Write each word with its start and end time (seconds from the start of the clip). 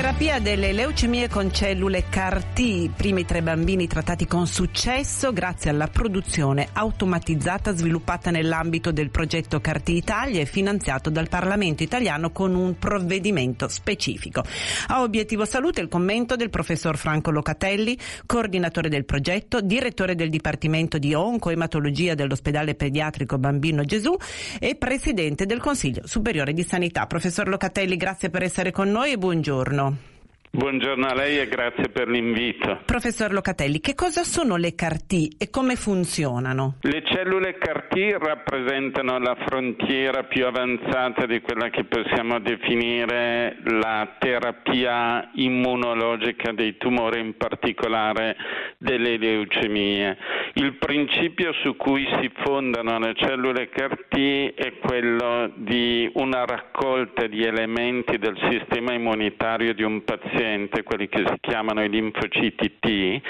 Terapia 0.00 0.38
delle 0.40 0.72
leucemie 0.72 1.28
con 1.28 1.52
cellule 1.52 2.04
CAR-T, 2.08 2.88
primi 2.96 3.26
tre 3.26 3.42
bambini 3.42 3.86
trattati 3.86 4.26
con 4.26 4.46
successo 4.46 5.30
grazie 5.30 5.68
alla 5.68 5.88
produzione 5.88 6.68
automatizzata 6.72 7.76
sviluppata 7.76 8.30
nell'ambito 8.30 8.92
del 8.92 9.10
progetto 9.10 9.60
CAR-T 9.60 9.90
Italia 9.90 10.40
e 10.40 10.46
finanziato 10.46 11.10
dal 11.10 11.28
Parlamento 11.28 11.82
italiano 11.82 12.30
con 12.30 12.54
un 12.54 12.78
provvedimento 12.78 13.68
specifico. 13.68 14.42
A 14.86 15.02
obiettivo 15.02 15.44
salute 15.44 15.82
il 15.82 15.88
commento 15.88 16.34
del 16.34 16.48
professor 16.48 16.96
Franco 16.96 17.30
Locatelli, 17.30 17.98
coordinatore 18.24 18.88
del 18.88 19.04
progetto, 19.04 19.60
direttore 19.60 20.14
del 20.14 20.30
Dipartimento 20.30 20.96
di 20.96 21.12
Oncoematologia 21.12 22.14
dell'ospedale 22.14 22.74
pediatrico 22.74 23.36
Bambino 23.36 23.84
Gesù 23.84 24.16
e 24.58 24.76
presidente 24.76 25.44
del 25.44 25.60
Consiglio 25.60 26.06
Superiore 26.06 26.54
di 26.54 26.62
Sanità. 26.62 27.06
Professor 27.06 27.46
Locatelli, 27.46 27.98
grazie 27.98 28.30
per 28.30 28.44
essere 28.44 28.70
con 28.70 28.90
noi 28.90 29.12
e 29.12 29.18
buongiorno. 29.18 29.89
Buongiorno 30.52 31.06
a 31.06 31.14
lei 31.14 31.38
e 31.38 31.46
grazie 31.46 31.90
per 31.90 32.08
l'invito. 32.08 32.80
Professor 32.84 33.32
Locatelli, 33.32 33.78
che 33.78 33.94
cosa 33.94 34.24
sono 34.24 34.56
le 34.56 34.74
CAR-T 34.74 35.36
e 35.38 35.48
come 35.48 35.76
funzionano? 35.76 36.78
Le 36.80 37.04
cellule 37.04 37.56
CAR-T 37.56 38.16
rappresentano 38.18 39.20
la 39.20 39.36
frontiera 39.46 40.24
più 40.24 40.44
avanzata 40.46 41.24
di 41.26 41.40
quella 41.40 41.70
che 41.70 41.84
possiamo 41.84 42.40
definire 42.40 43.58
la 43.62 44.16
terapia 44.18 45.30
immunologica 45.34 46.50
dei 46.50 46.76
tumori, 46.76 47.20
in 47.20 47.36
particolare 47.36 48.34
delle 48.76 49.18
leucemie. 49.18 50.18
Il 50.54 50.78
principio 50.78 51.52
su 51.62 51.76
cui 51.76 52.04
si 52.20 52.28
fondano 52.42 52.98
le 52.98 53.14
cellule 53.14 53.68
CAR-T 53.68 54.54
è 54.56 54.72
quello 54.80 55.52
di 55.54 56.10
una 56.14 56.44
raccolta 56.44 57.28
di 57.28 57.44
elementi 57.44 58.18
del 58.18 58.36
sistema 58.50 58.94
immunitario 58.94 59.74
di 59.74 59.84
un 59.84 60.02
paziente 60.02 60.38
paziente, 60.40 60.82
quelli 60.82 61.08
che 61.08 61.22
si 61.26 61.36
chiamano 61.40 61.84
i 61.84 61.90
linfociti 61.90 62.78
T, 62.80 63.20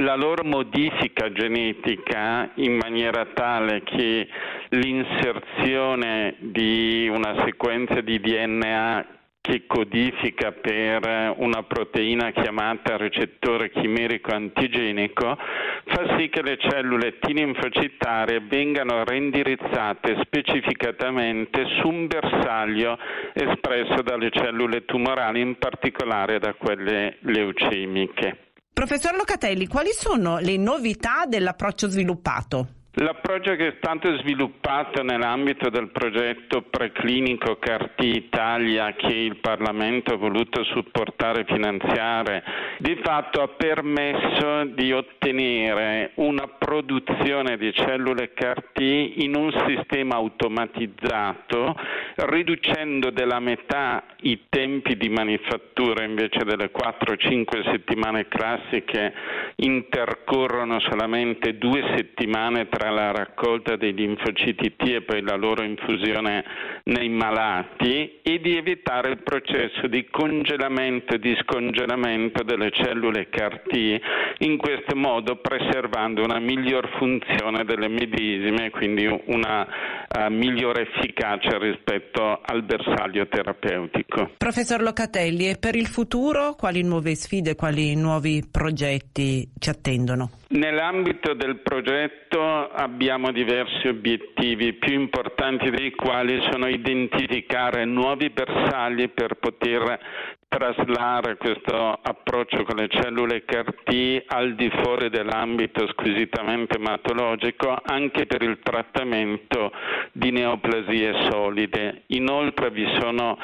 la 0.00 0.16
loro 0.16 0.42
modifica 0.44 1.30
genetica 1.32 2.50
in 2.54 2.76
maniera 2.76 3.26
tale 3.32 3.82
che 3.84 4.26
l'inserzione 4.70 6.34
di 6.38 7.08
una 7.08 7.44
sequenza 7.44 8.00
di 8.00 8.20
DNA 8.20 9.17
che 9.48 9.64
codifica 9.66 10.52
per 10.52 11.32
una 11.38 11.62
proteina 11.62 12.32
chiamata 12.32 12.98
recettore 12.98 13.70
chimerico 13.70 14.34
antigenico, 14.34 15.38
fa 15.86 16.18
sì 16.18 16.28
che 16.28 16.42
le 16.42 16.58
cellule 16.58 17.18
T 17.18 17.28
linfocitarie 17.28 18.40
vengano 18.40 19.04
reindirizzate 19.04 20.18
specificatamente 20.22 21.64
su 21.80 21.88
un 21.88 22.06
bersaglio 22.06 22.98
espresso 23.32 24.02
dalle 24.02 24.28
cellule 24.30 24.84
tumorali, 24.84 25.40
in 25.40 25.56
particolare 25.56 26.38
da 26.38 26.52
quelle 26.52 27.16
leucemiche. 27.20 28.52
Professor 28.74 29.16
Locatelli, 29.16 29.66
quali 29.66 29.92
sono 29.92 30.38
le 30.38 30.58
novità 30.58 31.24
dell'approccio 31.26 31.88
sviluppato? 31.88 32.77
L'approccio 33.00 33.54
che 33.54 33.68
è 33.68 33.74
stato 33.76 34.16
sviluppato 34.18 35.04
nell'ambito 35.04 35.70
del 35.70 35.90
progetto 35.90 36.62
preclinico 36.62 37.56
CART 37.56 38.02
Italia 38.02 38.92
che 38.94 39.14
il 39.14 39.36
Parlamento 39.36 40.14
ha 40.14 40.16
voluto 40.16 40.64
supportare 40.64 41.42
e 41.42 41.44
finanziare, 41.44 42.42
di 42.78 42.98
fatto 43.00 43.40
ha 43.40 43.48
permesso 43.48 44.64
di 44.74 44.92
ottenere 44.92 46.10
una 46.14 46.48
produzione 46.48 47.56
di 47.56 47.72
cellule 47.72 48.32
CART 48.34 48.80
in 48.80 49.36
un 49.36 49.52
sistema 49.68 50.16
automatizzato, 50.16 51.76
riducendo 52.16 53.10
della 53.10 53.38
metà 53.38 54.02
i 54.22 54.46
tempi 54.48 54.96
di 54.96 55.08
manifattura 55.08 56.02
invece 56.02 56.42
delle 56.42 56.72
4-5 56.72 57.70
settimane 57.70 58.26
classiche 58.26 59.14
intercorrono 59.54 60.80
solamente 60.80 61.56
due 61.58 61.80
settimane 61.94 62.68
tra 62.68 62.86
la 62.90 63.12
raccolta 63.12 63.76
dei 63.76 63.94
linfociti 63.94 64.74
T 64.76 64.82
e 64.82 65.02
poi 65.02 65.22
la 65.22 65.36
loro 65.36 65.62
infusione 65.62 66.44
nei 66.84 67.08
malati 67.08 68.20
e 68.22 68.40
di 68.40 68.56
evitare 68.56 69.10
il 69.10 69.22
processo 69.22 69.86
di 69.86 70.06
congelamento 70.10 71.14
e 71.14 71.18
di 71.18 71.36
scongelamento 71.42 72.42
delle 72.42 72.70
cellule 72.70 73.28
CAR-T, 73.28 74.00
in 74.38 74.56
questo 74.56 74.94
modo 74.96 75.36
preservando 75.36 76.22
una 76.22 76.38
miglior 76.38 76.88
funzione 76.98 77.64
delle 77.64 77.88
medesime, 77.88 78.70
quindi 78.70 79.06
una 79.06 79.66
uh, 79.66 80.32
migliore 80.32 80.82
efficacia 80.82 81.58
rispetto 81.58 82.40
al 82.42 82.62
bersaglio 82.62 83.26
terapeutico. 83.28 84.32
Professor 84.36 84.80
Locatelli, 84.82 85.48
e 85.48 85.56
per 85.58 85.74
il 85.74 85.86
futuro 85.86 86.54
quali 86.54 86.82
nuove 86.82 87.14
sfide, 87.14 87.54
quali 87.54 87.94
nuovi 87.94 88.44
progetti 88.50 89.48
ci 89.58 89.70
attendono? 89.70 90.30
Nell'ambito 90.50 91.34
del 91.34 91.58
progetto 91.58 92.70
abbiamo 92.70 93.32
diversi 93.32 93.86
obiettivi, 93.86 94.72
più 94.72 94.94
importanti 94.94 95.68
dei 95.68 95.90
quali 95.90 96.40
sono 96.50 96.68
identificare 96.68 97.84
nuovi 97.84 98.30
bersagli 98.30 99.10
per 99.10 99.34
poter 99.34 100.00
traslare 100.48 101.36
questo 101.36 101.98
approccio 102.00 102.64
con 102.64 102.76
le 102.76 102.88
cellule 102.88 103.44
CAR-T 103.44 104.24
al 104.28 104.54
di 104.54 104.70
fuori 104.82 105.10
dell'ambito 105.10 105.86
squisitamente 105.88 106.78
ematologico 106.78 107.78
anche 107.84 108.24
per 108.24 108.42
il 108.42 108.58
trattamento 108.62 109.70
di 110.12 110.30
neoplasie 110.30 111.28
solide. 111.30 112.04
Inoltre 112.06 112.70
vi 112.70 112.86
sono 112.98 113.36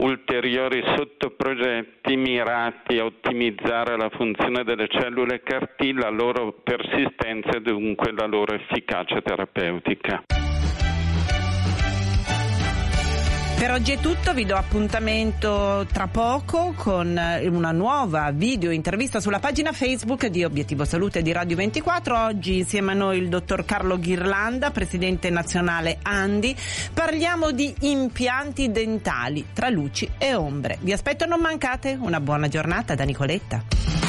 ulteriori 0.00 0.82
sottoprogetti 0.96 2.16
mirati 2.16 2.98
a 2.98 3.04
ottimizzare 3.04 3.96
la 3.96 4.08
funzione 4.10 4.64
delle 4.64 4.88
cellule 4.88 5.42
CAR-T, 5.42 5.80
la 5.94 6.08
loro 6.08 6.52
persistenza 6.62 7.50
e 7.56 7.60
dunque 7.60 8.12
la 8.12 8.26
loro 8.26 8.54
efficacia 8.54 9.20
terapeutica. 9.20 10.22
Per 13.60 13.70
oggi 13.70 13.92
è 13.92 13.98
tutto, 13.98 14.32
vi 14.32 14.46
do 14.46 14.56
appuntamento 14.56 15.86
tra 15.92 16.06
poco 16.06 16.72
con 16.74 17.08
una 17.42 17.72
nuova 17.72 18.30
video 18.30 18.70
intervista 18.70 19.20
sulla 19.20 19.38
pagina 19.38 19.72
Facebook 19.72 20.28
di 20.28 20.44
Obiettivo 20.44 20.86
Salute 20.86 21.20
di 21.20 21.30
Radio 21.30 21.56
24. 21.56 22.24
Oggi 22.24 22.56
insieme 22.56 22.92
a 22.92 22.94
noi 22.94 23.18
il 23.18 23.28
dottor 23.28 23.66
Carlo 23.66 23.98
Ghirlanda, 23.98 24.70
presidente 24.70 25.28
nazionale 25.28 25.98
Andi. 26.00 26.56
Parliamo 26.94 27.50
di 27.50 27.74
impianti 27.80 28.70
dentali 28.70 29.48
tra 29.52 29.68
luci 29.68 30.08
e 30.16 30.34
ombre. 30.34 30.78
Vi 30.80 30.92
aspetto, 30.92 31.26
non 31.26 31.40
mancate. 31.40 31.98
Una 32.00 32.18
buona 32.18 32.48
giornata 32.48 32.94
da 32.94 33.04
Nicoletta. 33.04 33.99